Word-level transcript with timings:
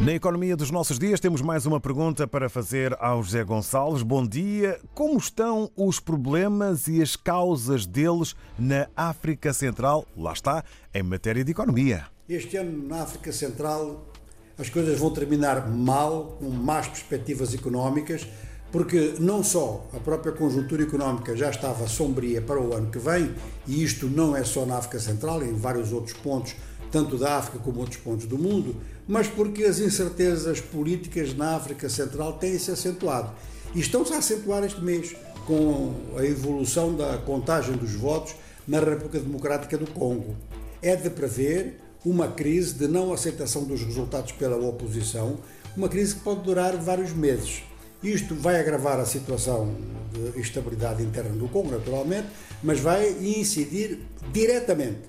Na 0.00 0.14
economia 0.14 0.56
dos 0.56 0.70
nossos 0.70 0.98
dias, 0.98 1.20
temos 1.20 1.42
mais 1.42 1.66
uma 1.66 1.78
pergunta 1.78 2.26
para 2.26 2.48
fazer 2.48 2.96
ao 2.98 3.22
José 3.22 3.44
Gonçalves. 3.44 4.02
Bom 4.02 4.26
dia. 4.26 4.80
Como 4.94 5.18
estão 5.18 5.70
os 5.76 6.00
problemas 6.00 6.88
e 6.88 7.02
as 7.02 7.16
causas 7.16 7.84
deles 7.84 8.34
na 8.58 8.88
África 8.96 9.52
Central? 9.52 10.06
Lá 10.16 10.32
está, 10.32 10.64
em 10.94 11.02
matéria 11.02 11.44
de 11.44 11.50
economia. 11.50 12.06
Este 12.26 12.56
ano, 12.56 12.88
na 12.88 13.02
África 13.02 13.30
Central, 13.30 14.06
as 14.56 14.70
coisas 14.70 14.98
vão 14.98 15.10
terminar 15.10 15.68
mal, 15.68 16.38
com 16.40 16.48
más 16.48 16.88
perspectivas 16.88 17.52
económicas, 17.52 18.26
porque 18.72 19.16
não 19.18 19.44
só 19.44 19.86
a 19.92 20.00
própria 20.00 20.32
conjuntura 20.32 20.82
económica 20.82 21.36
já 21.36 21.50
estava 21.50 21.86
sombria 21.86 22.40
para 22.40 22.58
o 22.58 22.72
ano 22.72 22.90
que 22.90 22.98
vem, 22.98 23.34
e 23.66 23.82
isto 23.82 24.06
não 24.06 24.34
é 24.34 24.44
só 24.44 24.64
na 24.64 24.78
África 24.78 24.98
Central, 24.98 25.42
em 25.42 25.52
vários 25.52 25.92
outros 25.92 26.16
pontos 26.16 26.54
tanto 26.90 27.16
da 27.16 27.36
África 27.36 27.58
como 27.58 27.80
outros 27.80 27.98
pontos 27.98 28.26
do 28.26 28.38
mundo, 28.38 28.76
mas 29.06 29.28
porque 29.28 29.64
as 29.64 29.78
incertezas 29.78 30.60
políticas 30.60 31.34
na 31.34 31.56
África 31.56 31.88
Central 31.88 32.34
têm-se 32.34 32.70
acentuado. 32.70 33.30
E 33.74 33.80
estão-se 33.80 34.12
a 34.12 34.18
acentuar 34.18 34.64
este 34.64 34.80
mês 34.80 35.14
com 35.46 35.94
a 36.16 36.24
evolução 36.24 36.94
da 36.94 37.18
contagem 37.18 37.76
dos 37.76 37.92
votos 37.94 38.34
na 38.66 38.80
República 38.80 39.20
Democrática 39.20 39.78
do 39.78 39.90
Congo. 39.90 40.36
É 40.82 40.96
de 40.96 41.10
prever 41.10 41.80
uma 42.04 42.28
crise 42.28 42.74
de 42.74 42.88
não 42.88 43.12
aceitação 43.12 43.64
dos 43.64 43.82
resultados 43.82 44.32
pela 44.32 44.56
oposição, 44.56 45.38
uma 45.76 45.88
crise 45.88 46.14
que 46.14 46.20
pode 46.20 46.40
durar 46.42 46.76
vários 46.76 47.12
meses. 47.12 47.62
Isto 48.02 48.34
vai 48.34 48.58
agravar 48.58 48.98
a 48.98 49.04
situação 49.04 49.74
de 50.12 50.40
estabilidade 50.40 51.02
interna 51.02 51.36
do 51.36 51.48
Congo, 51.48 51.70
naturalmente, 51.70 52.28
mas 52.62 52.80
vai 52.80 53.10
incidir 53.20 54.00
diretamente 54.32 55.00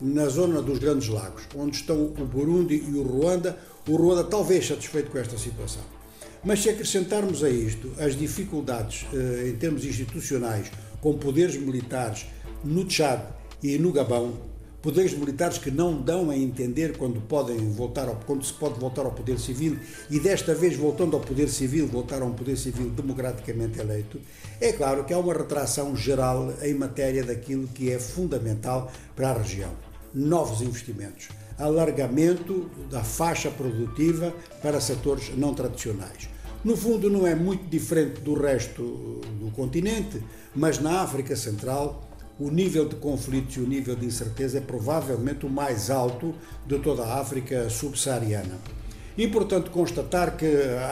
na 0.00 0.26
zona 0.28 0.62
dos 0.62 0.78
Grandes 0.78 1.08
Lagos, 1.08 1.42
onde 1.54 1.76
estão 1.76 2.04
o 2.04 2.24
Burundi 2.24 2.82
e 2.88 2.94
o 2.94 3.02
Ruanda, 3.02 3.58
o 3.86 3.96
Ruanda 3.96 4.24
talvez 4.24 4.66
satisfeito 4.66 5.10
com 5.10 5.18
esta 5.18 5.36
situação. 5.36 5.82
Mas 6.42 6.62
se 6.62 6.70
acrescentarmos 6.70 7.44
a 7.44 7.50
isto 7.50 7.92
as 7.98 8.16
dificuldades 8.16 9.06
eh, 9.12 9.48
em 9.48 9.56
termos 9.56 9.84
institucionais 9.84 10.70
com 11.00 11.18
poderes 11.18 11.56
militares 11.56 12.26
no 12.64 12.84
Tchad 12.84 13.20
e 13.62 13.78
no 13.78 13.92
Gabão, 13.92 14.32
poderes 14.80 15.12
militares 15.12 15.58
que 15.58 15.70
não 15.70 16.00
dão 16.00 16.30
a 16.30 16.36
entender 16.36 16.96
quando 16.96 17.20
podem 17.20 17.58
voltar 17.72 18.08
ao, 18.08 18.16
quando 18.16 18.42
se 18.42 18.54
pode 18.54 18.80
voltar 18.80 19.04
ao 19.04 19.12
poder 19.12 19.38
civil 19.38 19.78
e 20.10 20.18
desta 20.18 20.54
vez 20.54 20.74
voltando 20.74 21.14
ao 21.14 21.20
poder 21.22 21.50
civil, 21.50 21.86
voltar 21.86 22.22
a 22.22 22.24
um 22.24 22.32
poder 22.32 22.56
civil 22.56 22.88
democraticamente 22.88 23.78
eleito, 23.78 24.18
é 24.58 24.72
claro 24.72 25.04
que 25.04 25.12
há 25.12 25.18
uma 25.18 25.34
retração 25.34 25.94
geral 25.94 26.54
em 26.62 26.72
matéria 26.72 27.22
daquilo 27.22 27.68
que 27.68 27.90
é 27.90 27.98
fundamental 27.98 28.90
para 29.14 29.30
a 29.30 29.34
região 29.34 29.89
novos 30.14 30.60
investimentos, 30.60 31.28
alargamento 31.58 32.70
da 32.90 33.02
faixa 33.02 33.50
produtiva 33.50 34.34
para 34.62 34.80
setores 34.80 35.30
não 35.36 35.54
tradicionais. 35.54 36.28
No 36.64 36.76
fundo, 36.76 37.08
não 37.08 37.26
é 37.26 37.34
muito 37.34 37.64
diferente 37.68 38.20
do 38.20 38.34
resto 38.34 38.82
do 39.40 39.50
continente, 39.52 40.22
mas 40.54 40.78
na 40.78 41.00
África 41.00 41.34
Central 41.34 42.06
o 42.38 42.50
nível 42.50 42.88
de 42.88 42.96
conflitos 42.96 43.56
e 43.56 43.60
o 43.60 43.66
nível 43.66 43.94
de 43.94 44.06
incerteza 44.06 44.58
é 44.58 44.60
provavelmente 44.62 45.44
o 45.44 45.50
mais 45.50 45.90
alto 45.90 46.34
de 46.66 46.78
toda 46.78 47.04
a 47.04 47.20
África 47.20 47.68
subsaariana. 47.68 48.58
Importante 49.18 49.68
constatar 49.68 50.36
que 50.38 50.46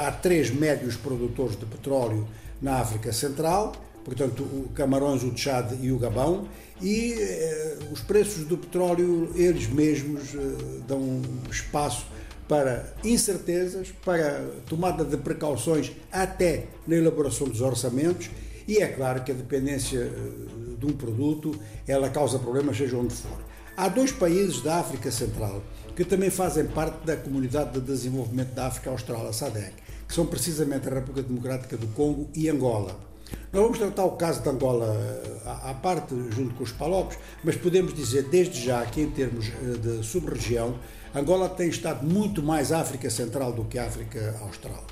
há 0.06 0.12
três 0.12 0.50
médios 0.50 0.94
produtores 0.96 1.58
de 1.58 1.64
petróleo 1.64 2.28
na 2.60 2.80
África 2.80 3.12
Central 3.12 3.72
portanto, 4.08 4.42
o 4.42 4.70
Camarões, 4.74 5.22
o 5.22 5.30
Tchad 5.30 5.72
e 5.80 5.92
o 5.92 5.98
Gabão, 5.98 6.48
e 6.80 7.12
eh, 7.12 7.78
os 7.92 8.00
preços 8.00 8.44
do 8.44 8.56
petróleo, 8.56 9.30
eles 9.34 9.68
mesmos 9.68 10.34
eh, 10.34 10.38
dão 10.86 11.22
espaço 11.50 12.06
para 12.48 12.92
incertezas, 13.04 13.92
para 14.04 14.50
tomada 14.66 15.04
de 15.04 15.16
precauções 15.16 15.92
até 16.10 16.66
na 16.86 16.96
elaboração 16.96 17.46
dos 17.46 17.60
orçamentos, 17.60 18.30
e 18.66 18.78
é 18.78 18.86
claro 18.88 19.22
que 19.22 19.32
a 19.32 19.34
dependência 19.34 20.00
eh, 20.00 20.76
de 20.78 20.86
um 20.86 20.92
produto, 20.92 21.54
ela 21.86 22.08
causa 22.08 22.38
problemas 22.38 22.76
seja 22.76 22.96
onde 22.96 23.14
for. 23.14 23.38
Há 23.76 23.88
dois 23.88 24.10
países 24.10 24.60
da 24.60 24.78
África 24.78 25.10
Central 25.10 25.62
que 25.94 26.04
também 26.04 26.30
fazem 26.30 26.64
parte 26.64 27.04
da 27.04 27.16
Comunidade 27.16 27.72
de 27.72 27.80
Desenvolvimento 27.80 28.54
da 28.54 28.68
África 28.68 28.88
Austral, 28.88 29.26
a 29.26 29.32
SADC, 29.32 29.72
que 30.06 30.14
são 30.14 30.24
precisamente 30.24 30.88
a 30.88 30.94
República 30.94 31.26
Democrática 31.26 31.76
do 31.76 31.88
Congo 31.88 32.30
e 32.34 32.48
Angola. 32.48 33.07
Nós 33.52 33.62
vamos 33.62 33.78
tratar 33.78 34.04
o 34.04 34.12
caso 34.12 34.42
de 34.42 34.48
Angola 34.48 34.94
eh, 34.94 35.40
à 35.64 35.74
parte, 35.74 36.14
junto 36.30 36.54
com 36.54 36.64
os 36.64 36.72
Palopes, 36.72 37.18
mas 37.42 37.56
podemos 37.56 37.94
dizer 37.94 38.24
desde 38.24 38.62
já 38.62 38.84
que, 38.84 39.00
em 39.00 39.10
termos 39.10 39.46
eh, 39.48 39.78
de 39.78 40.04
sub-região, 40.04 40.74
Angola 41.14 41.48
tem 41.48 41.68
estado 41.68 42.06
muito 42.06 42.42
mais 42.42 42.72
África 42.72 43.08
Central 43.08 43.52
do 43.52 43.64
que 43.64 43.78
África 43.78 44.38
Austral. 44.42 44.84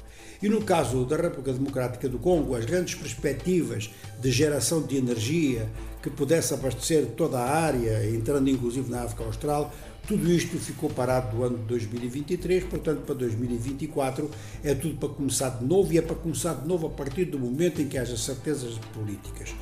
E 0.42 0.48
no 0.48 0.62
caso 0.62 1.04
da 1.04 1.16
República 1.16 1.52
Democrática 1.52 2.08
do 2.08 2.18
Congo, 2.18 2.54
as 2.54 2.64
grandes 2.64 2.94
perspectivas 2.94 3.90
de 4.20 4.30
geração 4.30 4.82
de 4.82 4.96
energia 4.96 5.68
que 6.02 6.10
pudesse 6.10 6.54
abastecer 6.54 7.06
toda 7.16 7.38
a 7.38 7.50
área, 7.50 8.08
entrando 8.08 8.48
inclusive 8.48 8.90
na 8.90 9.02
África 9.02 9.24
Austral, 9.24 9.72
tudo 10.06 10.30
isto 10.32 10.56
ficou 10.58 10.88
parado 10.88 11.36
do 11.36 11.42
ano 11.42 11.58
de 11.58 11.64
2023, 11.64 12.64
portanto, 12.64 13.00
para 13.00 13.14
2024 13.16 14.30
é 14.62 14.74
tudo 14.74 14.96
para 14.96 15.08
começar 15.08 15.50
de 15.50 15.64
novo 15.64 15.92
e 15.92 15.98
é 15.98 16.02
para 16.02 16.14
começar 16.14 16.54
de 16.54 16.66
novo 16.66 16.86
a 16.86 16.90
partir 16.90 17.24
do 17.24 17.38
momento 17.38 17.82
em 17.82 17.88
que 17.88 17.98
haja 17.98 18.16
certezas 18.16 18.78
políticas. 18.94 19.54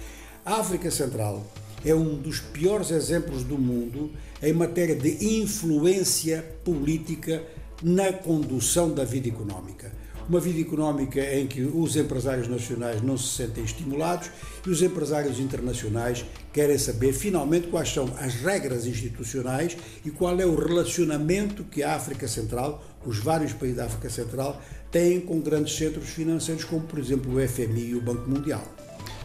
A 0.45 0.61
África 0.61 0.91
Central 0.91 1.45
é 1.85 1.95
um 1.95 2.15
dos 2.15 2.41
piores 2.41 2.91
exemplos 2.91 3.43
do 3.43 3.57
mundo 3.57 4.11
em 4.43 4.53
matéria 4.53 4.95
de 4.95 5.41
influência 5.41 6.45
política 6.63 7.43
na 7.83 8.13
condução 8.13 8.93
da 8.93 9.05
vida 9.05 9.29
económica 9.29 10.04
uma 10.29 10.41
vida 10.41 10.61
económica 10.61 11.21
em 11.35 11.47
que 11.47 11.63
os 11.63 11.97
empresários 11.97 12.49
nacionais 12.49 13.03
não 13.03 13.17
se 13.17 13.37
sentem 13.37 13.65
estimulados 13.65 14.31
e 14.67 14.71
os 14.71 14.83
empresários 14.83 15.39
internacionais 15.39 16.25
querem 16.53 16.79
saber 16.79 17.13
finalmente 17.13 17.69
quais 17.69 17.93
são 17.93 18.13
as 18.19 18.35
regras 18.35 18.87
institucionais 18.87 19.77
e 20.05 20.11
qual 20.11 20.39
é 20.41 20.47
o 20.47 20.55
relacionamento 20.55 21.65
que 21.65 21.83
a 21.83 21.95
África 21.95 22.27
Central, 22.29 22.83
os 23.05 23.19
vários 23.19 23.53
países 23.53 23.77
da 23.77 23.87
África 23.87 24.09
Central, 24.09 24.61
têm 24.91 25.21
com 25.21 25.41
grandes 25.41 25.77
centros 25.77 26.09
financeiros 26.09 26.65
como, 26.65 26.83
por 26.83 26.99
exemplo, 26.99 27.37
o 27.37 27.49
FMI 27.49 27.91
e 27.91 27.95
o 27.95 28.01
Banco 28.01 28.29
Mundial. 28.29 28.65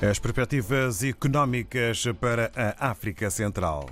As 0.02 0.18
perspectivas 0.18 1.04
económicas 1.04 2.06
para 2.20 2.52
a 2.56 2.90
África 2.90 3.30
Central. 3.30 3.88